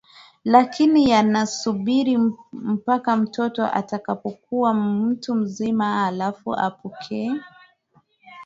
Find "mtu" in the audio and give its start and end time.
4.73-5.35